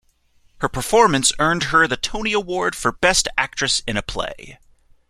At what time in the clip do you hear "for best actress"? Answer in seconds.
2.75-3.83